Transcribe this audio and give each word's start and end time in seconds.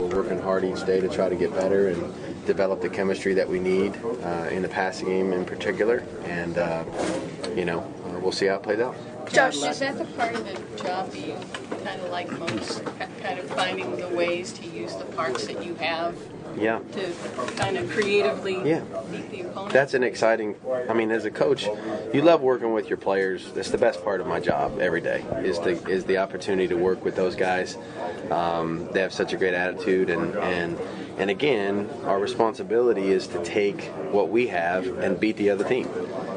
We're 0.00 0.14
working 0.14 0.38
hard 0.38 0.64
each 0.64 0.86
day 0.86 1.00
to 1.00 1.08
try 1.08 1.28
to 1.28 1.34
get 1.34 1.52
better 1.52 1.88
and 1.88 2.46
develop 2.46 2.80
the 2.80 2.88
chemistry 2.88 3.34
that 3.34 3.48
we 3.48 3.58
need 3.58 3.96
uh, 4.22 4.46
in 4.48 4.62
the 4.62 4.68
passing 4.68 5.08
game 5.08 5.32
in 5.32 5.44
particular. 5.44 6.04
And, 6.22 6.56
uh, 6.56 6.84
you 7.56 7.64
know, 7.64 7.80
uh, 8.06 8.20
we'll 8.20 8.30
see 8.30 8.46
how 8.46 8.54
it 8.54 8.62
plays 8.62 8.78
out. 8.78 8.94
Josh, 9.28 9.56
is 9.56 9.80
that 9.80 9.98
the 9.98 10.04
part 10.04 10.36
of 10.36 10.44
the 10.44 10.80
job 10.80 11.12
you 11.16 11.34
kind 11.84 12.00
of 12.00 12.10
like 12.10 12.30
most? 12.38 12.84
Kind 13.20 13.40
of 13.40 13.50
finding 13.50 13.96
the 13.96 14.08
ways 14.10 14.52
to 14.52 14.66
use 14.68 14.94
the 14.94 15.04
parts 15.04 15.48
that 15.48 15.64
you 15.64 15.74
have 15.74 16.14
Yeah. 16.60 16.80
to 16.92 17.52
kind 17.56 17.76
of 17.76 17.90
creatively 17.90 18.60
Yeah. 18.64 18.80
beat 19.10 19.30
the 19.30 19.40
opponent? 19.42 19.72
That's 19.72 19.94
an 19.94 20.02
exciting. 20.02 20.54
I 20.88 20.92
mean, 20.92 21.10
as 21.10 21.24
a 21.24 21.30
coach, 21.30 21.68
you 22.12 22.22
love 22.22 22.40
working 22.42 22.72
with 22.72 22.88
your 22.88 22.96
players. 22.96 23.50
That's 23.52 23.70
the 23.70 23.78
best 23.78 24.04
part 24.04 24.20
of 24.20 24.26
my 24.26 24.40
job 24.40 24.80
every 24.80 25.00
day. 25.00 25.24
Is 25.42 25.58
the 25.60 25.72
is 25.88 26.04
the 26.04 26.18
opportunity 26.18 26.68
to 26.68 26.76
work 26.76 27.04
with 27.04 27.16
those 27.16 27.34
guys. 27.34 27.76
Um, 28.30 28.88
they 28.92 29.00
have 29.00 29.12
such 29.12 29.32
a 29.32 29.36
great 29.36 29.54
attitude, 29.54 30.10
and 30.10 30.34
and 30.36 30.78
and 31.18 31.30
again, 31.30 31.88
our 32.04 32.18
responsibility 32.18 33.10
is 33.10 33.26
to 33.28 33.42
take 33.44 33.84
what 34.12 34.28
we 34.28 34.48
have 34.48 34.86
and 34.98 35.18
beat 35.18 35.36
the 35.36 35.50
other 35.50 35.64
team 35.64 35.88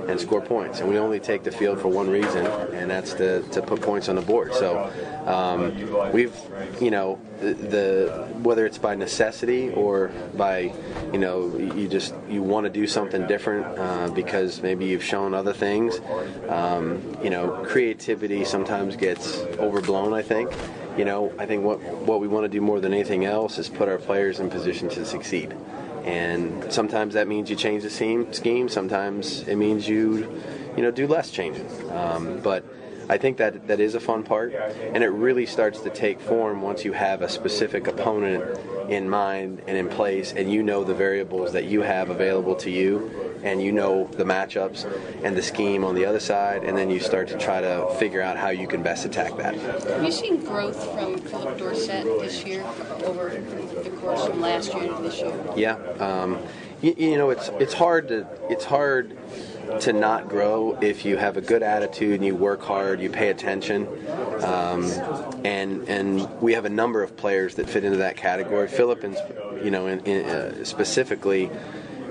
and 0.08 0.20
score 0.20 0.41
points. 0.41 0.80
And 0.80 0.90
we 0.90 0.98
only 0.98 1.20
take 1.20 1.44
the 1.44 1.52
field 1.52 1.80
for 1.80 1.88
one 1.88 2.10
reason, 2.10 2.46
and 2.46 2.90
that's 2.90 3.14
to, 3.14 3.41
to 3.41 3.62
put 3.62 3.82
points 3.82 4.10
on 4.10 4.16
the 4.16 4.22
board. 4.22 4.54
So 4.54 4.91
um, 5.26 6.12
we've, 6.12 6.36
you 6.80 6.91
know, 6.91 7.20
the, 7.40 7.54
the 7.54 8.27
whether 8.41 8.66
it's 8.66 8.77
by 8.77 8.96
necessity 8.96 9.72
or 9.72 10.12
by, 10.36 10.74
you 11.12 11.20
know, 11.20 11.58
you 11.58 11.88
just 11.88 12.14
you 12.30 12.41
want 12.44 12.66
to 12.66 12.70
do 12.70 12.86
something 12.88 13.26
different 13.27 13.66
uh, 13.77 14.10
because 14.10 14.62
maybe 14.62 14.86
you've 14.86 15.04
shown 15.04 15.34
other 15.34 15.54
things. 15.54 16.00
Um, 16.49 17.18
you 17.24 17.30
know, 17.30 17.63
creativity 17.66 18.46
sometimes 18.46 18.96
gets 18.96 19.38
overblown. 19.60 20.13
I 20.13 20.22
think. 20.22 20.52
You 20.98 21.05
know, 21.05 21.32
I 21.40 21.46
think 21.46 21.63
what 21.63 21.80
what 21.80 22.20
we 22.20 22.27
want 22.27 22.44
to 22.44 22.49
do 22.49 22.60
more 22.60 22.80
than 22.80 22.94
anything 22.94 23.26
else 23.26 23.58
is 23.58 23.70
put 23.70 23.88
our 23.88 23.98
players 23.98 24.40
in 24.40 24.49
position 24.49 24.90
to 24.90 25.05
succeed. 25.05 25.55
And 26.04 26.72
sometimes 26.72 27.14
that 27.14 27.28
means 27.28 27.50
you 27.50 27.55
change 27.55 27.84
the 27.84 27.90
scheme. 27.90 28.70
Sometimes 28.70 29.48
it 29.48 29.55
means 29.55 29.88
you, 29.88 30.41
you 30.76 30.84
know, 30.84 30.91
do 30.91 31.07
less 31.07 31.32
changing. 31.32 31.68
Um, 31.91 32.40
but 32.41 32.63
I 33.12 33.17
think 33.17 33.35
that 33.37 33.67
that 33.67 33.81
is 33.81 33.93
a 33.93 33.99
fun 33.99 34.23
part, 34.23 34.54
and 34.54 35.04
it 35.04 35.09
really 35.09 35.45
starts 35.45 35.81
to 35.81 35.90
take 35.90 36.21
form 36.21 36.62
once 36.62 36.85
you 36.85 36.93
have 36.93 37.21
a 37.21 37.27
specific 37.27 37.87
opponent 37.87 38.57
in 38.87 39.09
mind 39.09 39.62
and 39.67 39.77
in 39.77 39.90
place, 39.90 40.31
and 40.31 40.49
you 40.49 40.63
know 40.63 40.85
the 40.85 40.93
variables 40.93 41.51
that 41.51 41.65
you 41.65 41.82
have 41.82 42.09
available 42.09 42.55
to 42.55 42.71
you, 42.71 43.39
and 43.43 43.62
you 43.62 43.73
know 43.73 44.07
the 44.13 44.23
matchups 44.23 44.85
and 45.26 45.35
the 45.35 45.41
scheme 45.41 45.84
on 45.84 45.93
the 45.93 46.05
other 46.05 46.21
side, 46.21 46.63
and 46.63 46.77
then 46.77 46.89
you 46.89 47.01
start 47.01 47.27
to 47.27 47.37
try 47.37 47.59
to 47.59 47.93
figure 47.99 48.21
out 48.21 48.37
how 48.37 48.48
you 48.48 48.65
can 48.65 48.82
best 48.82 49.04
attack 49.04 49.35
that. 49.35 49.55
Have 49.55 50.05
you 50.05 50.12
seen 50.12 50.37
growth 50.45 50.82
from 50.93 51.17
Phillip 51.17 51.57
Dorsett 51.57 52.05
this 52.21 52.45
year 52.45 52.63
over 53.04 53.27
the 53.84 53.89
course 53.99 54.26
from 54.26 54.39
last 54.39 54.73
year 54.73 54.87
to 54.87 55.04
this 55.04 55.20
year? 55.20 55.37
Yeah, 55.57 55.76
um, 55.99 56.41
you, 56.82 56.95
you 56.98 57.17
know 57.17 57.29
it's 57.29 57.49
it's 57.59 57.73
hard 57.73 58.07
to 58.07 58.26
it's 58.49 58.63
hard 58.63 59.17
to 59.80 59.94
not 59.94 60.27
grow 60.27 60.77
if 60.82 61.05
you 61.05 61.18
have 61.18 61.38
a 61.38 61.41
good 61.41 61.64
attitude 61.64 62.16
and 62.16 62.26
you 62.26 62.36
work 62.36 62.62
hard, 62.62 63.00
you 63.00 63.10
pay 63.10 63.30
attention, 63.30 63.88
um, 64.44 64.84
and 65.46 65.88
and 65.88 66.41
we 66.41 66.53
have 66.53 66.66
a 66.66 66.69
number 66.69 67.02
of 67.02 67.16
players 67.16 67.56
that 67.56 67.69
fit 67.69 67.84
into 67.84 67.97
that 67.97 68.18
category. 68.18 68.68
Philippines, 68.68 69.18
you 69.63 69.72
know, 69.72 69.88
in, 69.88 70.00
in, 70.06 70.25
uh, 70.25 70.63
specifically. 70.63 71.50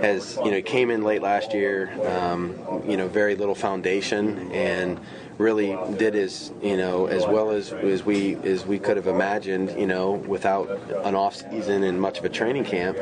As 0.00 0.38
you 0.44 0.50
know, 0.50 0.62
came 0.62 0.90
in 0.90 1.02
late 1.02 1.22
last 1.22 1.52
year. 1.52 1.90
Um, 2.08 2.58
you 2.88 2.96
know, 2.96 3.08
very 3.08 3.34
little 3.34 3.54
foundation, 3.54 4.50
and 4.52 4.98
really 5.38 5.76
did 5.96 6.14
as 6.14 6.52
you 6.62 6.76
know 6.76 7.06
as 7.06 7.26
well 7.26 7.50
as, 7.50 7.72
as 7.72 8.04
we 8.04 8.36
as 8.36 8.66
we 8.66 8.78
could 8.78 8.96
have 8.96 9.06
imagined. 9.06 9.78
You 9.78 9.86
know, 9.86 10.12
without 10.12 10.70
an 11.04 11.14
off 11.14 11.36
season 11.36 11.82
and 11.82 12.00
much 12.00 12.18
of 12.18 12.24
a 12.24 12.28
training 12.28 12.64
camp, 12.64 12.96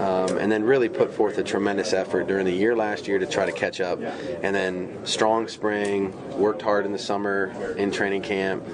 um, 0.00 0.38
and 0.38 0.50
then 0.50 0.64
really 0.64 0.88
put 0.88 1.12
forth 1.14 1.38
a 1.38 1.44
tremendous 1.44 1.92
effort 1.92 2.26
during 2.26 2.44
the 2.44 2.52
year 2.52 2.74
last 2.74 3.06
year 3.06 3.18
to 3.18 3.26
try 3.26 3.46
to 3.46 3.52
catch 3.52 3.80
up, 3.80 4.00
and 4.42 4.54
then 4.54 5.04
strong 5.04 5.48
spring, 5.48 6.12
worked 6.38 6.62
hard 6.62 6.86
in 6.86 6.92
the 6.92 6.98
summer 6.98 7.52
in 7.76 7.90
training 7.90 8.22
camp. 8.22 8.64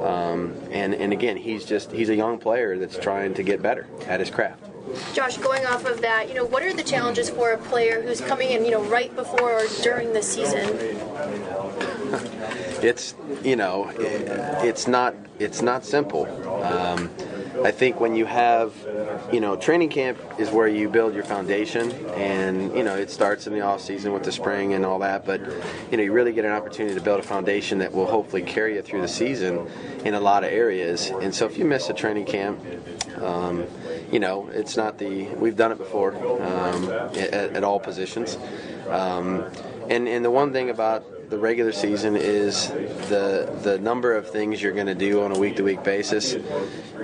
Um, 0.00 0.54
and, 0.70 0.94
and 0.94 1.12
again, 1.12 1.36
he's 1.36 1.64
just 1.64 1.92
he's 1.92 2.08
a 2.08 2.16
young 2.16 2.38
player 2.38 2.76
that's 2.78 2.98
trying 2.98 3.34
to 3.34 3.42
get 3.42 3.62
better 3.62 3.86
at 4.06 4.20
his 4.20 4.28
craft. 4.28 4.73
Josh, 5.12 5.36
going 5.38 5.64
off 5.66 5.86
of 5.86 6.00
that, 6.02 6.28
you 6.28 6.34
know, 6.34 6.44
what 6.44 6.62
are 6.62 6.72
the 6.72 6.82
challenges 6.82 7.30
for 7.30 7.52
a 7.52 7.58
player 7.58 8.02
who's 8.02 8.20
coming 8.20 8.50
in, 8.50 8.64
you 8.64 8.70
know, 8.70 8.82
right 8.84 9.14
before 9.14 9.52
or 9.52 9.66
during 9.82 10.12
the 10.12 10.22
season? 10.22 10.68
it's 12.82 13.14
you 13.42 13.56
know 13.56 13.90
it's 14.62 14.86
not 14.86 15.14
it's 15.38 15.62
not 15.62 15.84
simple 15.84 16.26
um, 16.62 17.10
i 17.64 17.70
think 17.70 17.98
when 17.98 18.14
you 18.14 18.26
have 18.26 18.72
you 19.32 19.40
know 19.40 19.56
training 19.56 19.88
camp 19.88 20.18
is 20.38 20.50
where 20.50 20.68
you 20.68 20.88
build 20.88 21.14
your 21.14 21.24
foundation 21.24 21.90
and 22.14 22.74
you 22.76 22.84
know 22.84 22.94
it 22.94 23.10
starts 23.10 23.46
in 23.46 23.52
the 23.52 23.60
off 23.60 23.80
season 23.80 24.12
with 24.12 24.22
the 24.22 24.32
spring 24.32 24.74
and 24.74 24.84
all 24.84 24.98
that 24.98 25.24
but 25.26 25.40
you 25.90 25.96
know 25.96 26.02
you 26.02 26.12
really 26.12 26.32
get 26.32 26.44
an 26.44 26.52
opportunity 26.52 26.94
to 26.94 27.00
build 27.00 27.20
a 27.20 27.22
foundation 27.22 27.78
that 27.78 27.92
will 27.92 28.06
hopefully 28.06 28.42
carry 28.42 28.76
you 28.76 28.82
through 28.82 29.00
the 29.00 29.08
season 29.08 29.66
in 30.04 30.14
a 30.14 30.20
lot 30.20 30.44
of 30.44 30.52
areas. 30.52 31.10
And 31.10 31.34
so 31.34 31.46
if 31.46 31.58
you 31.58 31.64
miss 31.64 31.88
a 31.88 31.94
training 31.94 32.26
camp 32.26 32.60
um, 33.22 33.64
you 34.10 34.20
know 34.20 34.48
it's 34.48 34.76
not 34.76 34.98
the 34.98 35.24
we've 35.34 35.56
done 35.56 35.72
it 35.72 35.78
before 35.78 36.14
um, 36.42 36.90
at, 37.16 37.56
at, 37.56 37.64
all 37.64 37.80
positions. 37.80 38.36
Um, 38.88 39.44
and 39.88 40.08
and 40.08 40.24
the 40.24 40.30
one 40.30 40.52
thing 40.52 40.70
about 40.70 41.04
the 41.30 41.38
regular 41.38 41.72
season 41.72 42.16
is 42.16 42.68
the 43.08 43.50
the 43.62 43.78
number 43.78 44.14
of 44.14 44.28
things 44.28 44.62
you're 44.62 44.72
going 44.72 44.86
to 44.86 44.94
do 44.94 45.22
on 45.22 45.34
a 45.34 45.38
week 45.38 45.56
to 45.56 45.62
week 45.62 45.82
basis 45.82 46.36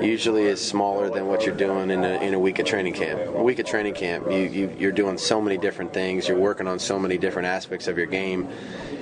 usually 0.00 0.44
is 0.44 0.60
smaller 0.60 1.10
than 1.10 1.26
what 1.26 1.46
you're 1.46 1.54
doing 1.54 1.90
in 1.90 2.04
a, 2.04 2.22
in 2.22 2.34
a 2.34 2.38
week 2.38 2.58
of 2.58 2.66
training 2.66 2.94
camp. 2.94 3.20
A 3.34 3.42
week 3.42 3.58
of 3.58 3.66
training 3.66 3.94
camp, 3.94 4.30
you, 4.30 4.38
you 4.38 4.76
you're 4.78 4.92
doing 4.92 5.18
so 5.18 5.40
many 5.40 5.56
different 5.56 5.92
things. 5.92 6.28
You're 6.28 6.38
working 6.38 6.66
on 6.66 6.78
so 6.78 6.98
many 6.98 7.18
different 7.18 7.46
aspects 7.46 7.88
of 7.88 7.96
your 7.96 8.06
game, 8.06 8.48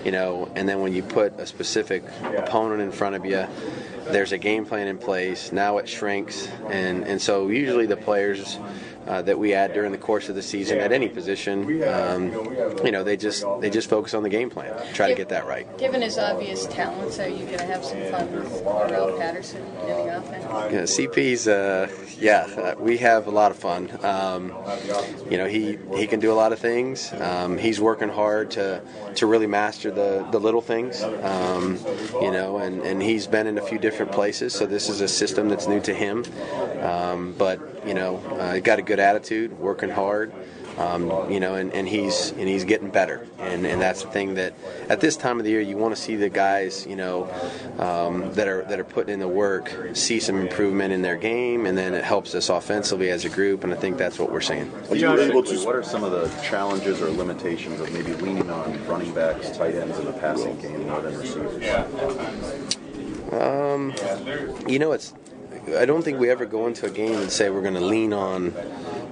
you 0.05 0.13
know. 0.13 0.51
And 0.55 0.69
then 0.69 0.81
when 0.81 0.93
you 0.93 1.03
put 1.03 1.39
a 1.39 1.47
specific 1.47 2.05
opponent 2.37 2.81
in 2.81 2.93
front 2.93 3.17
of 3.17 3.25
you, 3.25 3.47
there's 4.07 4.33
a 4.33 4.39
game 4.39 4.65
plan 4.65 4.89
in 4.89 4.99
place. 4.99 5.53
Now 5.53 5.79
it 5.79 5.89
shrinks, 5.89 6.49
and 6.69 7.05
and 7.05 7.21
so 7.21 7.49
usually 7.49 7.87
the 7.87 7.97
players 7.97 8.59
uh, 9.07 9.23
that 9.23 9.39
we 9.39 9.55
add 9.55 9.73
during 9.73 9.93
the 9.93 9.99
course 9.99 10.29
of 10.29 10.35
the 10.35 10.43
season 10.43 10.79
at 10.79 10.93
any 10.93 11.09
position. 11.09 11.83
Um, 11.85 12.33
you 12.85 12.91
know, 12.91 13.03
they 13.03 13.17
just 13.17 13.45
they 13.61 13.71
just 13.71 13.89
focus 13.89 14.15
on 14.15 14.23
the 14.23 14.29
game 14.29 14.51
plan, 14.51 14.75
try 14.93 15.09
to 15.09 15.15
get 15.15 15.29
that 15.31 15.47
right. 15.47 15.67
Given 15.79 16.03
his 16.03 16.19
obvious 16.19 16.67
talents, 16.67 17.19
are 17.19 17.29
you 17.29 17.45
going 17.47 17.59
to 17.59 17.65
have 17.65 17.85
some 17.85 18.01
fun 18.11 18.33
with 18.33 18.51
Cordarrelle 18.65 19.19
Patterson 19.19 19.63
in 19.63 19.87
the 19.87 20.19
offense? 20.19 20.45
Yeah, 20.73 21.07
CP's, 21.07 21.49
uh, 21.49 21.89
yeah, 22.19 22.47
uh, 22.57 22.75
we 22.79 22.99
have 22.99 23.27
a 23.27 23.31
lot 23.31 23.51
of 23.51 23.59
fun. 23.59 23.91
Um, 24.05 24.53
you 25.31 25.39
know, 25.39 25.47
he 25.47 25.79
he 25.97 26.07
can 26.07 26.21
do 26.21 26.33
a 26.33 26.35
lot 26.35 26.53
of 26.53 26.59
things. 26.59 27.13
Um, 27.13 27.57
he's 27.59 27.81
working 27.81 28.09
hard 28.09 28.51
to 28.53 28.83
to 29.17 29.27
really 29.27 29.47
master 29.47 29.91
the 29.91 30.27
the 30.31 30.39
little 30.41 30.61
things. 30.61 31.03
Um, 31.03 31.79
you 32.21 32.31
know, 32.31 32.59
and 32.59 32.83
and 32.83 33.03
he's 33.03 33.27
been 33.27 33.47
in 33.47 33.59
a 33.59 33.63
few 33.63 33.79
different 33.79 34.13
places, 34.13 34.55
so 34.55 34.67
this 34.67 34.89
is 34.89 35.01
a 35.01 35.09
system 35.09 35.49
that's 35.49 35.67
new 35.67 35.81
to 35.81 35.95
him. 35.95 36.25
Um, 36.83 37.35
but 37.39 37.87
you 37.87 37.95
know, 37.95 38.17
uh, 38.39 38.59
got 38.59 38.79
a 38.79 38.83
good 38.83 38.98
attitude, 39.01 39.59
working 39.59 39.91
hard. 39.91 40.33
Um, 40.79 41.29
you 41.29 41.41
know, 41.41 41.57
and, 41.57 41.73
and 41.73 41.89
he's 41.89 42.31
and 42.31 42.47
he's 42.47 42.63
getting 42.63 42.91
better, 42.91 43.27
and, 43.41 43.67
and 43.67 43.83
that's 43.83 44.05
the 44.05 44.11
thing 44.11 44.35
that 44.35 44.55
at 44.89 45.01
this 45.01 45.17
time 45.17 45.41
of 45.41 45.45
the 45.45 45.51
year 45.51 45.61
you 45.61 45.77
want 45.77 45.97
to 45.97 46.01
see 46.01 46.15
the 46.15 46.29
guys, 46.29 46.87
you 46.87 46.95
know, 46.95 47.29
um, 47.81 48.33
that 48.35 48.47
are 48.47 48.63
that 48.67 48.79
are 48.79 48.85
putting 48.85 49.15
in 49.15 49.19
the 49.19 49.27
work 49.27 49.75
see 49.95 50.21
some 50.21 50.37
improvement 50.39 50.93
in 50.93 51.03
their 51.03 51.17
game, 51.17 51.67
and 51.67 51.77
then 51.77 51.95
it 51.95 52.05
helps 52.05 52.33
us 52.37 52.49
offensively 52.49 53.11
as 53.11 53.25
a 53.25 53.29
group, 53.29 53.65
and 53.65 53.75
I 53.75 53.77
think 53.77 53.99
that's 53.99 54.21
what 54.21 54.31
we're 54.31 54.41
seeing. 54.41 54.73
Are 54.89 54.95
you 54.95 55.11
able 55.19 55.43
to? 55.43 55.65
What 55.65 55.75
are 55.75 55.83
some 55.83 56.05
of 56.05 56.13
the 56.13 56.29
challenges 56.43 57.03
or 57.03 57.11
limitations 57.11 57.81
of 57.81 57.93
maybe 57.93 58.13
leaning 58.15 58.49
on 58.49 58.87
running 58.87 59.13
backs, 59.13 59.51
tight 59.57 59.75
ends 59.75 59.99
in 59.99 60.05
the 60.05 60.13
passing 60.13 60.61
game 60.61 60.87
more 60.87 61.01
than 61.01 61.19
receivers? 61.19 61.65
Um, 63.33 63.93
you 64.69 64.79
know, 64.79 64.93
it's 64.93 65.13
I 65.77 65.85
don't 65.85 66.03
think 66.03 66.19
we 66.19 66.31
ever 66.31 66.47
go 66.47 66.67
into 66.67 66.87
a 66.87 66.91
game 66.91 67.15
and 67.15 67.31
say 67.31 67.51
we're 67.51 67.63
going 67.63 67.75
to 67.75 67.81
lean 67.81 68.13
on 68.13 68.55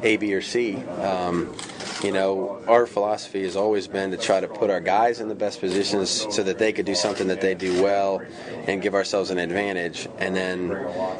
A, 0.03 0.17
B, 0.17 0.35
or 0.35 0.43
C. 0.43 0.77
Um, 0.77 1.55
you 2.03 2.13
know, 2.13 2.63
our 2.69 2.87
philosophy 2.87 3.43
has 3.43 3.57
always 3.57 3.89
been 3.89 4.11
to 4.11 4.17
try 4.17 4.39
to 4.41 4.49
put 4.49 4.71
our 4.71 4.81
guys 4.81 5.21
in 5.21 5.29
the 5.29 5.35
best 5.35 5.61
positions 5.61 6.11
so 6.35 6.43
that 6.43 6.59
they 6.59 6.73
could 6.73 6.85
do 6.85 6.95
something 6.95 7.29
that 7.29 7.41
they 7.41 7.55
do 7.55 7.83
well 7.83 8.23
and 8.67 8.83
give 8.83 8.95
ourselves 8.95 9.31
an 9.31 9.39
advantage. 9.39 10.09
And 10.19 10.37
then, 10.37 10.69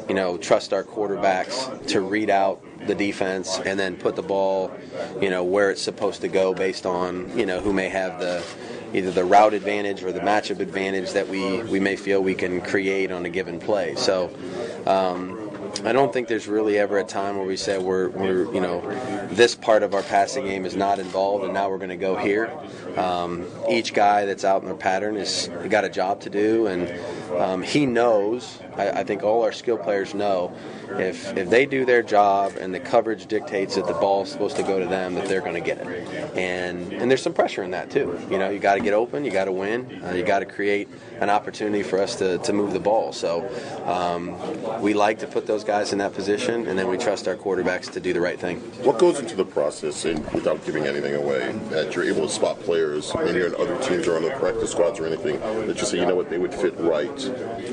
you 0.07 0.13
know, 0.13 0.37
trust 0.37 0.73
our 0.73 0.83
quarterbacks 0.83 1.87
to 1.87 2.01
read 2.01 2.29
out 2.29 2.63
the 2.85 2.95
defense 2.95 3.59
and 3.59 3.79
then 3.79 3.97
put 3.97 4.15
the 4.15 4.21
ball, 4.21 4.71
you 5.19 5.29
know, 5.29 5.43
where 5.43 5.71
it's 5.71 5.81
supposed 5.81 6.21
to 6.21 6.27
go 6.27 6.53
based 6.53 6.85
on, 6.85 7.37
you 7.37 7.45
know, 7.45 7.59
who 7.59 7.73
may 7.73 7.89
have 7.89 8.19
the 8.19 8.43
either 8.93 9.11
the 9.11 9.25
route 9.25 9.53
advantage 9.53 10.03
or 10.03 10.11
the 10.11 10.19
matchup 10.19 10.59
advantage 10.59 11.11
that 11.11 11.27
we, 11.27 11.61
we 11.63 11.79
may 11.79 11.95
feel 11.95 12.21
we 12.21 12.35
can 12.35 12.61
create 12.61 13.11
on 13.11 13.25
a 13.25 13.29
given 13.29 13.59
play. 13.59 13.95
So 13.95 14.29
um, 14.85 15.47
I 15.83 15.91
don't 15.91 16.11
think 16.11 16.27
there's 16.27 16.47
really 16.47 16.77
ever 16.77 16.97
a 16.97 17.03
time 17.03 17.37
where 17.37 17.45
we 17.45 17.57
say 17.57 17.77
we're, 17.77 18.09
we're, 18.09 18.51
you 18.53 18.61
know, 18.61 18.81
this 19.31 19.55
part 19.55 19.83
of 19.83 19.93
our 19.93 20.03
passing 20.03 20.45
game 20.45 20.65
is 20.65 20.75
not 20.75 20.99
involved, 20.99 21.43
and 21.43 21.53
now 21.53 21.69
we're 21.69 21.77
going 21.77 21.89
to 21.89 21.97
go 21.97 22.15
here. 22.15 22.51
Um, 22.95 23.45
each 23.69 23.93
guy 23.93 24.25
that's 24.25 24.45
out 24.45 24.63
in 24.63 24.69
the 24.69 24.75
pattern 24.75 25.15
has 25.17 25.49
got 25.69 25.83
a 25.83 25.89
job 25.89 26.21
to 26.21 26.29
do, 26.29 26.67
and 26.67 26.87
um, 27.31 27.61
he 27.61 27.85
knows. 27.85 28.59
I, 28.75 28.89
I 28.89 29.03
think 29.03 29.23
all 29.23 29.43
our 29.43 29.51
skill 29.51 29.77
players 29.77 30.13
know 30.13 30.55
if 30.91 31.35
if 31.35 31.49
they 31.49 31.65
do 31.65 31.85
their 31.85 32.01
job 32.01 32.53
and 32.59 32.73
the 32.73 32.79
coverage 32.79 33.25
dictates 33.25 33.75
that 33.75 33.87
the 33.87 33.93
ball's 33.93 34.31
supposed 34.31 34.55
to 34.57 34.63
go 34.63 34.79
to 34.79 34.85
them, 34.85 35.15
that 35.15 35.27
they're 35.27 35.41
going 35.41 35.53
to 35.53 35.61
get 35.61 35.79
it. 35.79 36.37
And 36.37 36.93
and 36.93 37.09
there's 37.09 37.21
some 37.21 37.33
pressure 37.33 37.63
in 37.63 37.71
that 37.71 37.89
too. 37.89 38.19
You 38.29 38.37
know, 38.37 38.49
you 38.49 38.59
got 38.59 38.75
to 38.75 38.81
get 38.81 38.93
open, 38.93 39.25
you 39.25 39.31
got 39.31 39.45
to 39.45 39.51
win, 39.51 40.01
uh, 40.03 40.11
you 40.11 40.23
got 40.23 40.39
to 40.39 40.45
create 40.45 40.87
an 41.19 41.29
opportunity 41.29 41.83
for 41.83 41.99
us 41.99 42.15
to, 42.17 42.37
to 42.39 42.53
move 42.53 42.73
the 42.73 42.79
ball. 42.79 43.11
So 43.11 43.49
um, 43.85 44.81
we 44.81 44.93
like 44.93 45.19
to 45.19 45.27
put 45.27 45.47
those 45.47 45.63
guys 45.63 45.91
in 45.91 45.99
that 45.99 46.13
position, 46.13 46.67
and 46.67 46.77
then 46.77 46.87
we 46.87 46.97
trust 46.97 47.27
our 47.27 47.35
quarterbacks 47.35 47.91
to 47.93 47.99
do 47.99 48.13
the 48.13 48.21
right 48.21 48.39
thing. 48.39 48.59
What 48.83 48.99
goes 48.99 49.19
into 49.19 49.35
the 49.35 49.45
process, 49.45 50.05
and 50.05 50.23
without 50.31 50.63
giving 50.65 50.85
anything 50.85 51.15
away, 51.15 51.51
that 51.69 51.95
you're 51.95 52.05
able 52.05 52.27
to 52.27 52.33
spot 52.33 52.59
players 52.59 53.11
when 53.11 53.35
you're 53.35 53.47
in 53.47 53.55
other 53.55 53.77
teams 53.81 54.07
or 54.07 54.15
on 54.15 54.23
the 54.23 54.31
practice 54.31 54.71
squads 54.71 54.99
or 54.99 55.07
anything 55.07 55.39
that 55.39 55.79
you 55.79 55.85
say, 55.85 55.99
you 55.99 56.05
know 56.05 56.15
what, 56.15 56.29
they 56.29 56.37
would 56.37 56.53
fit 56.53 56.75
right 56.77 57.16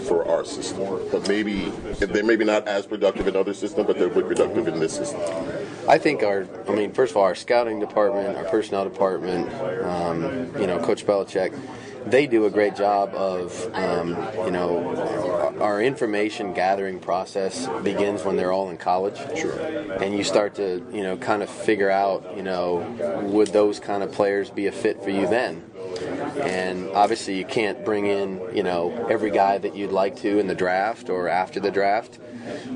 for 0.06 0.26
our 0.28 0.44
system, 0.44 1.00
but 1.10 1.28
maybe 1.28 1.70
they're 1.98 2.24
maybe 2.24 2.44
not 2.44 2.66
as 2.68 2.86
productive 2.86 3.26
in 3.26 3.36
other 3.36 3.54
systems, 3.54 3.86
but 3.86 3.98
they're 3.98 4.08
productive 4.08 4.68
in 4.68 4.78
this 4.80 4.94
system. 4.94 5.20
I 5.88 5.98
think 5.98 6.22
our, 6.22 6.46
I 6.68 6.74
mean, 6.74 6.92
first 6.92 7.12
of 7.12 7.16
all, 7.16 7.24
our 7.24 7.34
scouting 7.34 7.80
department, 7.80 8.36
our 8.36 8.44
personnel 8.44 8.84
department, 8.84 9.52
um, 9.84 10.22
you 10.58 10.66
know, 10.66 10.78
Coach 10.78 11.06
Belichick, 11.06 11.58
they 12.06 12.26
do 12.26 12.44
a 12.44 12.50
great 12.50 12.76
job 12.76 13.14
of, 13.14 13.70
um, 13.74 14.10
you 14.44 14.50
know, 14.50 15.56
our 15.60 15.80
information 15.80 16.52
gathering 16.52 17.00
process 17.00 17.66
begins 17.82 18.24
when 18.24 18.36
they're 18.36 18.52
all 18.52 18.68
in 18.70 18.76
college. 18.76 19.16
Sure. 19.38 19.58
And 20.02 20.16
you 20.16 20.24
start 20.24 20.54
to, 20.56 20.86
you 20.92 21.02
know, 21.02 21.16
kind 21.16 21.42
of 21.42 21.48
figure 21.48 21.90
out, 21.90 22.36
you 22.36 22.42
know, 22.42 22.78
would 23.22 23.48
those 23.48 23.80
kind 23.80 24.02
of 24.02 24.12
players 24.12 24.50
be 24.50 24.66
a 24.66 24.72
fit 24.72 25.02
for 25.02 25.10
you 25.10 25.26
then? 25.26 25.64
And 26.40 26.90
obviously, 26.90 27.38
you 27.38 27.44
can't 27.44 27.84
bring 27.84 28.06
in, 28.06 28.40
you 28.54 28.62
know, 28.62 29.06
every 29.08 29.30
guy 29.30 29.58
that 29.58 29.76
you'd 29.76 29.92
like 29.92 30.16
to 30.16 30.38
in 30.38 30.46
the 30.46 30.54
draft 30.54 31.08
or 31.08 31.28
after 31.28 31.60
the 31.60 31.70
draft. 31.70 32.18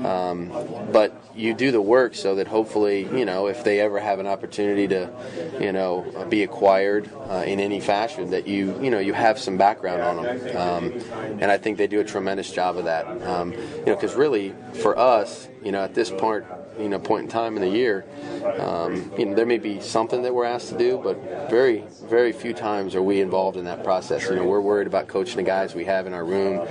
Um, 0.03 0.51
but 0.91 1.13
you 1.35 1.53
do 1.53 1.71
the 1.71 1.81
work 1.81 2.15
so 2.15 2.35
that 2.35 2.47
hopefully, 2.47 3.03
you 3.17 3.25
know, 3.25 3.47
if 3.47 3.63
they 3.63 3.79
ever 3.79 3.99
have 3.99 4.19
an 4.19 4.27
opportunity 4.27 4.87
to, 4.87 5.09
you 5.59 5.71
know, 5.71 6.25
be 6.29 6.43
acquired 6.43 7.09
uh, 7.29 7.43
in 7.45 7.59
any 7.59 7.79
fashion, 7.79 8.31
that 8.31 8.47
you, 8.47 8.81
you 8.81 8.89
know, 8.89 8.99
you 8.99 9.13
have 9.13 9.37
some 9.39 9.57
background 9.57 10.01
on 10.01 10.23
them. 10.23 10.57
Um, 10.57 11.39
and 11.39 11.51
I 11.51 11.57
think 11.57 11.77
they 11.77 11.87
do 11.87 11.99
a 11.99 12.03
tremendous 12.03 12.51
job 12.51 12.77
of 12.77 12.85
that. 12.85 13.05
Um, 13.23 13.53
you 13.53 13.85
know, 13.85 13.95
because 13.95 14.15
really, 14.15 14.55
for 14.81 14.97
us, 14.97 15.47
you 15.63 15.71
know, 15.71 15.83
at 15.83 15.93
this 15.93 16.09
point, 16.09 16.45
you 16.79 16.89
know, 16.89 16.99
point 16.99 17.23
in 17.23 17.29
time 17.29 17.55
in 17.55 17.61
the 17.61 17.69
year, 17.69 18.05
um, 18.59 19.11
you 19.17 19.25
know, 19.25 19.35
there 19.35 19.45
may 19.45 19.57
be 19.57 19.79
something 19.81 20.21
that 20.21 20.33
we're 20.33 20.45
asked 20.45 20.69
to 20.69 20.77
do, 20.77 20.99
but 21.03 21.49
very, 21.49 21.83
very 22.03 22.31
few 22.31 22.53
times 22.53 22.95
are 22.95 23.01
we 23.01 23.21
involved 23.21 23.57
in 23.57 23.65
that 23.65 23.83
process. 23.83 24.29
You 24.29 24.35
know, 24.35 24.45
we're 24.45 24.61
worried 24.61 24.87
about 24.87 25.07
coaching 25.07 25.37
the 25.37 25.43
guys 25.43 25.75
we 25.75 25.85
have 25.85 26.07
in 26.07 26.13
our 26.13 26.25
room 26.25 26.67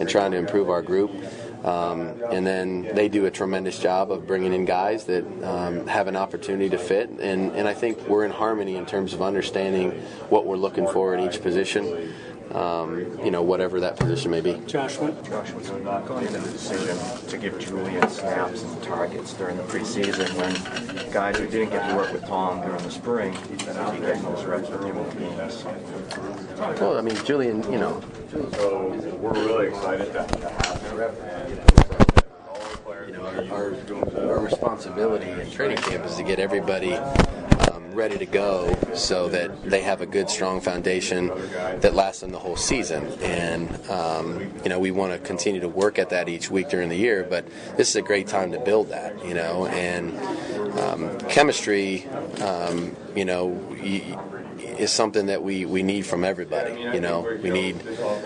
and 0.00 0.08
trying 0.08 0.32
to 0.32 0.36
improve 0.36 0.68
our 0.68 0.82
group. 0.82 1.10
Um, 1.64 2.20
and 2.32 2.44
then 2.44 2.90
they 2.94 3.08
do 3.08 3.26
a 3.26 3.30
tremendous 3.30 3.78
job 3.78 4.10
of 4.10 4.26
bringing 4.26 4.52
in 4.52 4.64
guys 4.64 5.04
that 5.04 5.24
um, 5.44 5.86
have 5.86 6.08
an 6.08 6.16
opportunity 6.16 6.68
to 6.70 6.78
fit. 6.78 7.08
And, 7.08 7.52
and 7.52 7.68
I 7.68 7.74
think 7.74 8.00
we're 8.08 8.24
in 8.24 8.32
harmony 8.32 8.74
in 8.74 8.84
terms 8.84 9.14
of 9.14 9.22
understanding 9.22 9.92
what 10.28 10.44
we're 10.44 10.56
looking 10.56 10.88
for 10.88 11.14
in 11.14 11.20
each 11.20 11.40
position. 11.40 12.12
Um, 12.54 13.18
you 13.24 13.30
know, 13.30 13.42
whatever 13.42 13.80
that 13.80 13.96
position 13.96 14.30
may 14.30 14.42
be. 14.42 14.60
Joshua? 14.66 15.10
Josh 15.24 15.52
was 15.52 15.68
going 15.70 16.26
into 16.26 16.38
the 16.38 16.50
decision 16.50 16.98
to 17.28 17.38
give 17.38 17.58
Julian 17.58 18.06
snaps 18.10 18.62
and 18.62 18.82
targets 18.82 19.32
during 19.32 19.56
the 19.56 19.62
preseason 19.62 20.28
when 20.36 21.10
guys 21.10 21.38
who 21.38 21.46
didn't 21.46 21.70
get 21.70 21.88
to 21.88 21.96
work 21.96 22.12
with 22.12 22.26
Tom 22.26 22.60
during 22.60 22.82
the 22.82 22.90
spring, 22.90 23.32
he 23.32 23.56
getting 23.56 24.22
those 24.22 24.44
reps 24.44 24.68
with 24.68 24.84
him 24.84 24.96
in 24.96 25.08
the 25.08 25.14
games. 25.14 25.64
Well, 26.78 26.98
I 26.98 27.00
mean, 27.00 27.16
Julian, 27.24 27.62
you 27.72 27.78
know, 27.78 28.02
So 28.30 28.88
we're 29.20 29.32
really 29.32 29.68
excited 29.68 30.12
to 30.12 30.12
to 30.12 30.48
have 30.50 30.82
him. 30.82 31.00
And 31.00 31.60
all 32.48 32.58
the 32.58 32.76
players 32.78 33.10
you 33.10 33.16
know, 33.16 33.24
our, 33.24 34.26
our, 34.26 34.30
our 34.30 34.40
responsibility 34.40 35.30
in 35.30 35.50
training 35.50 35.78
camp 35.78 36.04
is 36.04 36.16
to 36.16 36.22
get 36.22 36.38
everybody 36.38 36.98
ready 37.92 38.18
to 38.18 38.26
go 38.26 38.76
so 38.94 39.28
that 39.28 39.62
they 39.64 39.82
have 39.82 40.00
a 40.00 40.06
good, 40.06 40.28
strong 40.30 40.60
foundation 40.60 41.28
that 41.80 41.94
lasts 41.94 42.20
them 42.20 42.30
the 42.32 42.38
whole 42.38 42.56
season. 42.56 43.06
And, 43.22 43.68
um, 43.90 44.52
you 44.62 44.68
know, 44.68 44.78
we 44.78 44.90
want 44.90 45.12
to 45.12 45.18
continue 45.18 45.60
to 45.60 45.68
work 45.68 45.98
at 45.98 46.10
that 46.10 46.28
each 46.28 46.50
week 46.50 46.68
during 46.68 46.88
the 46.88 46.96
year, 46.96 47.26
but 47.28 47.46
this 47.76 47.90
is 47.90 47.96
a 47.96 48.02
great 48.02 48.26
time 48.26 48.52
to 48.52 48.58
build 48.60 48.88
that, 48.88 49.24
you 49.24 49.34
know, 49.34 49.66
and 49.66 50.18
um, 50.78 51.18
chemistry, 51.28 52.06
um, 52.40 52.96
you 53.14 53.24
know, 53.24 53.46
y- 53.82 54.18
is 54.62 54.90
something 54.90 55.26
that 55.26 55.42
we, 55.42 55.64
we 55.64 55.82
need 55.82 56.06
from 56.06 56.24
everybody. 56.24 56.80
You 56.80 57.00
know, 57.00 57.20
we 57.42 57.50
need 57.50 57.82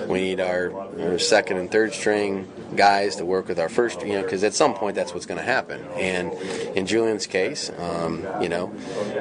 we 0.06 0.20
need 0.20 0.40
our, 0.40 0.72
our 1.00 1.18
second 1.18 1.58
and 1.58 1.70
third 1.70 1.92
string 1.92 2.50
guys 2.74 3.16
to 3.16 3.24
work 3.24 3.48
with 3.48 3.58
our 3.58 3.68
first. 3.68 4.02
You 4.02 4.14
know, 4.14 4.22
because 4.22 4.44
at 4.44 4.54
some 4.54 4.74
point 4.74 4.94
that's 4.96 5.14
what's 5.14 5.26
going 5.26 5.38
to 5.38 5.44
happen. 5.44 5.84
And 5.94 6.32
in 6.76 6.86
Julian's 6.86 7.26
case, 7.26 7.70
um, 7.78 8.26
you 8.40 8.48
know, 8.48 8.72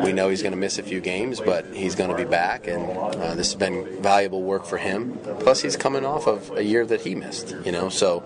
we 0.03 0.13
know 0.13 0.29
he's 0.29 0.41
going 0.41 0.53
to 0.53 0.57
miss 0.57 0.77
a 0.77 0.83
few 0.83 1.01
games, 1.01 1.39
but 1.39 1.65
he's 1.73 1.95
going 1.95 2.09
to 2.09 2.15
be 2.15 2.25
back, 2.25 2.67
and 2.67 2.83
uh, 2.97 3.35
this 3.35 3.53
has 3.53 3.56
been 3.56 4.01
valuable 4.01 4.44
work 4.44 4.65
for 4.65 4.77
him. 4.77 5.17
Plus, 5.39 5.62
he's 5.62 5.77
coming 5.77 6.06
off 6.06 6.27
of 6.27 6.51
a 6.57 6.63
year 6.63 6.85
that 6.85 7.01
he 7.01 7.15
missed. 7.15 7.56
You 7.65 7.71
know, 7.71 7.89
so. 7.89 8.23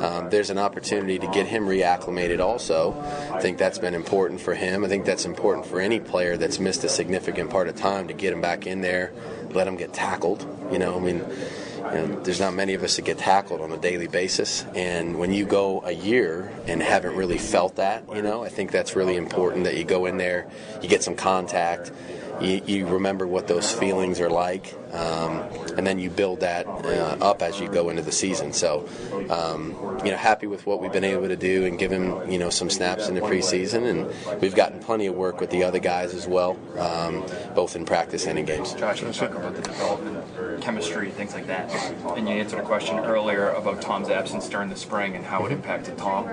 Um, 0.00 0.28
there's 0.28 0.50
an 0.50 0.58
opportunity 0.58 1.20
to 1.20 1.26
get 1.28 1.46
him 1.46 1.66
reacclimated 1.66 2.40
also. 2.40 3.00
I 3.32 3.40
think 3.40 3.58
that's 3.58 3.78
been 3.78 3.94
important 3.94 4.40
for 4.40 4.52
him. 4.52 4.84
I 4.84 4.88
think 4.88 5.04
that's 5.04 5.24
important 5.24 5.66
for 5.66 5.80
any 5.80 6.00
player 6.00 6.36
that's 6.36 6.58
missed 6.58 6.82
a 6.82 6.88
significant 6.88 7.50
part 7.50 7.68
of 7.68 7.76
time 7.76 8.08
to 8.08 8.14
him 8.32 8.40
back 8.40 8.66
in 8.66 8.80
there, 8.80 9.12
let 9.50 9.66
him 9.66 9.76
get 9.76 9.92
tackled. 9.92 10.46
You 10.72 10.78
know, 10.78 10.96
I 10.96 11.00
mean, 11.00 11.18
you 11.18 11.82
know, 11.82 12.20
there's 12.22 12.40
not 12.40 12.54
many 12.54 12.74
of 12.74 12.82
us 12.82 12.96
that 12.96 13.04
get 13.04 13.18
tackled 13.18 13.60
on 13.60 13.70
a 13.72 13.76
daily 13.76 14.06
basis. 14.06 14.64
And 14.74 15.18
when 15.18 15.32
you 15.32 15.44
go 15.44 15.82
a 15.84 15.92
year 15.92 16.52
and 16.66 16.82
haven't 16.82 17.16
really 17.16 17.38
felt 17.38 17.76
that, 17.76 18.04
you 18.14 18.22
know, 18.22 18.42
I 18.42 18.48
think 18.48 18.70
that's 18.70 18.96
really 18.96 19.16
important 19.16 19.64
that 19.64 19.76
you 19.76 19.84
go 19.84 20.06
in 20.06 20.16
there, 20.16 20.50
you 20.82 20.88
get 20.88 21.02
some 21.02 21.14
contact, 21.14 21.92
you, 22.40 22.62
you 22.66 22.86
remember 22.86 23.26
what 23.26 23.46
those 23.46 23.70
feelings 23.70 24.20
are 24.20 24.30
like, 24.30 24.74
um, 24.94 25.40
and 25.76 25.86
then 25.86 25.98
you 25.98 26.08
build 26.08 26.40
that 26.40 26.66
uh, 26.66 27.16
up 27.20 27.42
as 27.42 27.60
you 27.60 27.68
go 27.68 27.88
into 27.88 28.02
the 28.02 28.12
season. 28.12 28.52
So, 28.52 28.88
um, 29.28 29.76
you 30.04 30.10
know, 30.10 30.16
happy 30.16 30.46
with 30.46 30.66
what 30.66 30.80
we've 30.80 30.92
been 30.92 31.04
able 31.04 31.28
to 31.28 31.36
do 31.36 31.64
and 31.64 31.78
give 31.78 31.90
him, 31.90 32.30
you 32.30 32.38
know, 32.38 32.50
some 32.50 32.70
snaps 32.70 33.08
in 33.08 33.14
the 33.14 33.20
preseason, 33.20 33.84
and 33.84 34.40
we've 34.40 34.54
gotten 34.54 34.80
plenty 34.80 35.06
of 35.06 35.14
work 35.14 35.40
with 35.40 35.50
the 35.50 35.64
other 35.64 35.80
guys 35.80 36.14
as 36.14 36.26
well, 36.26 36.56
um, 36.78 37.24
both 37.54 37.74
in 37.74 37.84
practice 37.84 38.26
and 38.26 38.38
in 38.38 38.44
games. 38.44 38.74
Josh, 38.74 39.02
you 39.02 39.12
talk 39.12 39.34
about 39.34 39.56
the 39.56 39.62
development, 39.62 40.62
chemistry, 40.62 41.10
things 41.10 41.34
like 41.34 41.46
that. 41.46 41.70
And 42.16 42.28
you 42.28 42.34
answered 42.34 42.60
a 42.60 42.62
question 42.62 42.98
earlier 42.98 43.50
about 43.50 43.82
Tom's 43.82 44.08
absence 44.08 44.48
during 44.48 44.68
the 44.68 44.76
spring 44.76 45.16
and 45.16 45.24
how 45.24 45.44
it 45.46 45.52
impacted 45.52 45.98
Tom. 45.98 46.28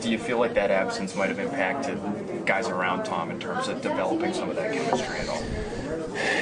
Do 0.00 0.10
you 0.10 0.18
feel 0.18 0.38
like 0.38 0.54
that 0.54 0.70
absence 0.70 1.14
might 1.16 1.28
have 1.30 1.38
impacted 1.38 1.98
guys 2.46 2.68
around 2.68 3.04
Tom 3.04 3.30
in 3.30 3.40
terms 3.40 3.68
of 3.68 3.82
developing 3.82 4.32
some 4.32 4.48
of 4.50 4.56
that 4.56 4.72
chemistry 4.72 5.18
at 5.18 5.28
all? 5.28 5.42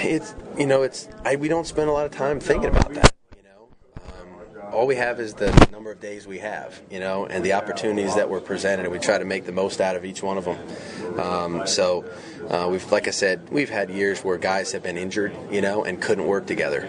It's 0.03 0.35
you 0.59 0.67
know 0.67 0.83
it's 0.83 1.09
I, 1.25 1.37
we 1.37 1.49
don't 1.49 1.67
spend 1.67 1.89
a 1.89 1.93
lot 1.93 2.07
of 2.07 2.13
time 2.13 2.41
thinking 2.41 2.71
about 2.71 2.95
that. 2.95 3.13
You 3.37 3.43
know, 3.43 3.69
um, 3.97 4.75
all 4.75 4.87
we 4.87 4.97
have 4.97 5.21
is 5.21 5.35
the 5.35 5.51
number 5.73 5.91
of 5.91 6.01
days 6.01 6.27
we 6.27 6.39
have. 6.39 6.81
You 6.91 7.01
know, 7.01 7.27
and 7.27 7.45
the 7.45 7.55
opportunities 7.55 8.15
that 8.15 8.29
we're 8.29 8.41
presented, 8.41 8.85
and 8.85 8.93
we 8.93 8.99
try 8.99 9.19
to 9.19 9.25
make 9.25 9.47
the 9.47 9.53
most 9.53 9.81
out 9.81 9.97
of 9.97 10.05
each 10.05 10.23
one 10.23 10.39
of 10.39 10.45
them. 10.45 11.21
Um, 11.21 11.67
so 11.67 12.05
uh, 12.49 12.69
we've, 12.71 12.91
like 12.93 13.09
I 13.09 13.13
said, 13.13 13.49
we've 13.51 13.71
had 13.71 13.91
years 13.91 14.21
where 14.21 14.39
guys 14.39 14.73
have 14.73 14.83
been 14.83 14.99
injured, 14.99 15.35
you 15.51 15.61
know, 15.61 15.85
and 15.85 16.01
couldn't 16.01 16.27
work 16.27 16.47
together. 16.47 16.89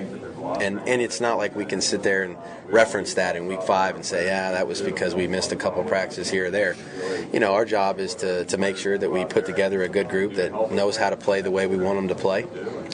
And, 0.60 0.80
and 0.88 1.02
it's 1.02 1.20
not 1.20 1.38
like 1.38 1.56
we 1.56 1.66
can 1.66 1.82
sit 1.82 2.04
there 2.04 2.24
and 2.24 2.38
reference 2.68 3.16
that 3.16 3.36
in 3.36 3.48
week 3.48 3.62
five 3.62 3.96
and 3.96 4.06
say, 4.06 4.26
yeah, 4.26 4.52
that 4.52 4.68
was 4.68 4.82
because 4.82 5.14
we 5.14 5.28
missed 5.28 5.52
a 5.52 5.56
couple 5.56 5.84
practices 5.84 6.30
here 6.30 6.46
or 6.46 6.52
there. 6.52 6.76
You 7.34 7.40
know, 7.40 7.54
our 7.54 7.66
job 7.66 8.00
is 8.00 8.16
to, 8.16 8.46
to 8.46 8.58
make 8.58 8.78
sure 8.78 8.98
that 8.98 9.12
we 9.12 9.26
put 9.26 9.46
together 9.46 9.84
a 9.84 9.90
good 9.90 10.10
group 10.10 10.36
that 10.36 10.72
knows 10.72 10.96
how 10.96 11.10
to 11.10 11.18
play 11.18 11.42
the 11.42 11.52
way 11.52 11.68
we 11.68 11.78
want 11.78 11.98
them 11.98 12.08
to 12.08 12.16
play. 12.16 12.46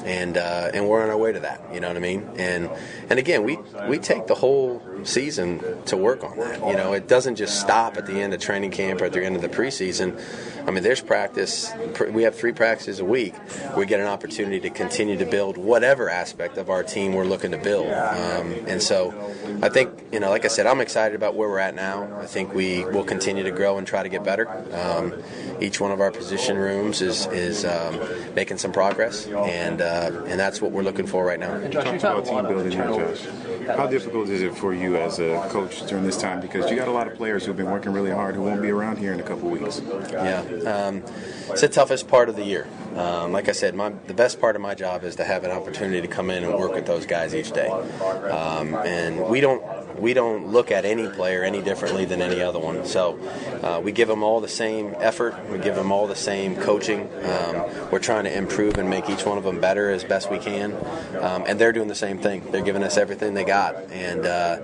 And, 0.04 0.38
uh, 0.38 0.72
and 0.74 0.88
we're 0.88 1.04
on 1.04 1.10
our 1.10 1.18
way 1.18 1.32
to 1.32 1.40
that, 1.42 1.62
you 1.74 1.80
know 1.80 1.88
what 1.88 1.98
I 1.98 2.02
mean? 2.02 2.30
And, 2.38 2.70
and 3.10 3.20
again, 3.20 3.44
we, 3.44 3.58
we 3.88 4.00
take 4.00 4.28
the 4.28 4.36
whole 4.36 4.82
season 5.04 5.62
to 5.86 5.98
work 5.98 6.24
on 6.24 6.38
that. 6.38 6.60
You 6.60 6.76
know, 6.76 6.94
it 6.94 7.08
doesn't 7.08 7.36
just 7.36 7.60
stop 7.60 7.98
at 7.98 8.06
the 8.06 8.14
end 8.22 8.34
of 8.34 8.42
training 8.42 8.72
camp 8.72 9.02
or 9.02 9.06
at 9.06 9.14
the 9.14 9.24
end 9.24 9.36
of 9.36 9.42
the 9.42 9.50
preseason. 9.50 10.20
I 10.66 10.72
mean, 10.72 10.84
there's 10.84 11.02
practice. 11.02 11.72
We 12.10 12.24
have 12.24 12.36
three 12.36 12.54
practices 12.54 13.00
a 13.00 13.06
week. 13.06 13.36
We 13.76 13.86
get 13.86 14.00
an 14.00 14.08
opportunity 14.08 14.62
to 14.62 14.70
continue 14.70 15.18
to 15.18 15.26
build 15.26 15.58
whatever 15.58 16.10
aspect 16.10 16.58
of 16.58 16.70
our 16.70 16.84
team 16.84 17.14
we're 17.14 17.26
looking 17.26 17.52
to 17.52 17.58
build. 17.58 17.92
Um, 17.92 18.54
and 18.68 18.82
so, 18.82 19.14
I 19.62 19.70
think 19.70 19.92
you 20.12 20.20
know, 20.20 20.30
like 20.30 20.46
I 20.46 20.48
said, 20.48 20.66
I'm 20.66 20.80
excited 20.80 21.16
about 21.16 21.36
where 21.36 21.50
we're 21.50 21.60
at 21.60 21.76
now. 21.76 22.18
I 22.20 22.26
think 22.26 22.54
we 22.54 22.86
will 22.86 23.04
continue 23.04 23.44
to 23.44 23.52
grow 23.52 23.78
and 23.78 23.86
try 23.86 24.04
to 24.04 24.10
get 24.10 24.24
better. 24.24 24.48
Um, 24.74 25.22
each 25.60 25.82
one 25.82 25.92
of 25.92 26.00
our 26.00 26.12
position 26.12 26.58
rooms 26.58 27.02
is 27.02 27.26
is 27.28 27.66
um, 27.66 28.00
making 28.36 28.58
some 28.58 28.72
progress, 28.72 29.28
and 29.28 29.82
uh, 29.84 30.24
and 30.28 30.40
that's 30.40 30.62
what 30.62 30.72
we're 30.72 30.84
looking 30.84 31.06
for 31.06 31.26
right 31.26 31.40
now. 31.40 31.58
You 31.58 31.70
talked 31.70 32.04
about 32.04 32.26
team 32.26 32.48
building 32.48 32.72
here, 32.72 32.86
Josh. 32.86 33.26
How 33.68 33.88
difficult 33.88 34.30
is 34.30 34.42
it 34.42 34.56
for 34.56 34.74
you 34.74 34.98
as 34.98 35.20
a 35.20 35.48
coach 35.50 35.86
during 35.88 36.04
this 36.04 36.18
time? 36.18 36.42
Because 36.42 36.70
you 36.70 36.76
got 36.76 36.88
a 36.88 36.92
lot 36.92 37.08
of 37.08 37.16
players 37.16 37.46
who've 37.46 37.56
been 37.56 37.72
working 37.72 37.94
really 37.94 38.12
hard 38.12 38.36
who 38.36 38.42
won't 38.42 38.62
be 38.62 38.70
around 38.70 38.98
here 38.98 39.14
in 39.14 39.20
a 39.20 39.24
couple 39.24 39.50
weeks. 39.50 39.82
Yeah, 40.12 40.42
um, 40.66 41.04
it's 41.50 41.62
the 41.62 41.70
toughest 41.70 42.08
part 42.08 42.30
of 42.30 42.36
the 42.36 42.44
year. 42.46 42.68
Um, 42.96 43.32
like 43.32 43.50
I 43.50 43.54
said, 43.54 43.76
my, 43.76 43.90
the 44.08 44.14
best 44.14 44.40
part 44.40 44.56
of 44.56 44.62
my 44.62 44.76
job 44.76 45.04
is 45.04 45.16
to 45.16 45.24
have 45.24 45.44
an 45.44 45.52
opportunity 45.52 46.02
to 46.02 46.08
come 46.08 46.30
in 46.30 46.44
and 46.44 46.54
work 46.56 46.74
with 46.74 46.86
those 46.86 47.06
guys 47.06 47.34
each 47.34 47.52
day. 47.52 47.70
Um, 47.70 48.76
and 48.76 49.28
we 49.28 49.42
don't 49.42 49.64
we 49.98 50.14
don't 50.14 50.48
look 50.48 50.72
at 50.72 50.86
any 50.86 51.08
player 51.08 51.44
any 51.44 51.62
differently 51.62 52.06
than 52.06 52.22
any 52.22 52.42
other 52.42 52.60
one. 52.60 52.86
So 52.86 53.20
uh, 53.64 53.80
we 53.82 53.92
give 53.92 54.08
them 54.08 54.24
all 54.24 54.42
the 54.42 54.48
same 54.48 54.96
effort. 55.00 55.36
We 55.50 55.60
give 55.60 55.76
them 55.76 55.92
all 55.92 56.08
the 56.08 56.16
same 56.16 56.56
coaching. 56.56 57.10
Um, 57.24 57.92
we're 57.92 58.00
trying 58.00 58.26
to 58.26 58.36
improve 58.36 58.78
and 58.78 58.90
make 58.90 59.10
each 59.10 59.26
one 59.26 59.38
of 59.38 59.44
them 59.44 59.60
better 59.60 59.90
as 59.90 60.04
best 60.04 60.32
we 60.32 60.40
can. 60.40 60.74
Um, 61.20 61.44
and 61.48 61.60
they're 61.60 61.74
doing 61.74 61.88
the 61.88 61.96
same 61.96 62.18
thing. 62.18 62.44
They're 62.52 62.64
giving 62.64 62.84
us 62.84 62.98
everything 62.98 63.34
they 63.34 63.46
got, 63.46 63.76
and 63.92 64.26
uh, 64.26 64.60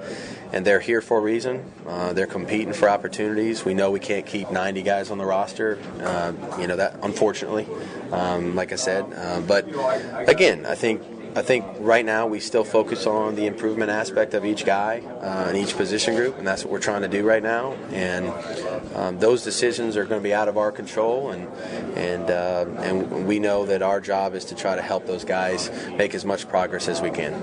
and 0.51 0.65
they're 0.65 0.79
here 0.79 1.01
for 1.01 1.19
a 1.19 1.21
reason. 1.21 1.71
Uh, 1.87 2.13
they're 2.13 2.27
competing 2.27 2.73
for 2.73 2.89
opportunities. 2.89 3.63
We 3.63 3.73
know 3.73 3.91
we 3.91 3.99
can't 3.99 4.25
keep 4.25 4.49
90 4.49 4.81
guys 4.81 5.11
on 5.11 5.17
the 5.17 5.25
roster. 5.25 5.79
Uh, 6.01 6.33
you 6.59 6.67
know 6.67 6.75
that, 6.75 6.99
unfortunately, 7.03 7.67
um, 8.11 8.55
like 8.55 8.73
I 8.73 8.75
said. 8.75 9.05
Uh, 9.15 9.41
but 9.41 9.67
again, 10.27 10.65
I 10.65 10.75
think 10.75 11.03
I 11.35 11.43
think 11.43 11.65
right 11.79 12.03
now 12.03 12.25
we 12.25 12.39
still 12.39 12.63
focus 12.63 13.05
on 13.05 13.35
the 13.35 13.45
improvement 13.45 13.91
aspect 13.91 14.33
of 14.33 14.45
each 14.45 14.65
guy 14.65 14.99
uh, 14.99 15.49
in 15.49 15.55
each 15.57 15.77
position 15.77 16.15
group, 16.15 16.37
and 16.39 16.47
that's 16.47 16.63
what 16.63 16.71
we're 16.71 16.79
trying 16.79 17.03
to 17.03 17.07
do 17.07 17.23
right 17.23 17.43
now. 17.43 17.73
And 17.91 18.27
um, 18.95 19.19
those 19.19 19.43
decisions 19.43 19.95
are 19.95 20.05
going 20.05 20.19
to 20.19 20.23
be 20.23 20.33
out 20.33 20.47
of 20.47 20.57
our 20.57 20.71
control, 20.71 21.29
and 21.29 21.47
and 21.95 22.29
uh, 22.31 22.65
and 22.79 23.27
we 23.27 23.39
know 23.39 23.65
that 23.67 23.81
our 23.81 24.01
job 24.01 24.33
is 24.33 24.45
to 24.45 24.55
try 24.55 24.75
to 24.75 24.81
help 24.81 25.05
those 25.05 25.23
guys 25.23 25.69
make 25.97 26.15
as 26.15 26.25
much 26.25 26.49
progress 26.49 26.87
as 26.87 26.99
we 26.99 27.11
can. 27.11 27.33